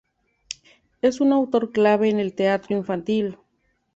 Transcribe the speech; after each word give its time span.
Es 1.03 1.21
un 1.21 1.31
autor 1.31 1.71
clave 1.71 2.09
en 2.09 2.19
el 2.19 2.33
teatro 2.33 2.75
infantil. 2.75 3.37